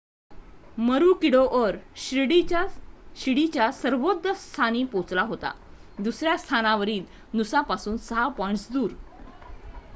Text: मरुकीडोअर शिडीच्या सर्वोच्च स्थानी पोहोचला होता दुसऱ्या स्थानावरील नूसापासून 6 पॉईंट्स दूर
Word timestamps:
मरुकीडोअर 0.77 1.75
शिडीच्या 1.95 3.71
सर्वोच्च 3.71 4.27
स्थानी 4.41 4.83
पोहोचला 4.83 5.21
होता 5.21 5.51
दुसऱ्या 5.99 6.37
स्थानावरील 6.37 7.03
नूसापासून 7.33 7.97
6 8.09 8.27
पॉईंट्स 8.29 8.71
दूर 8.71 8.91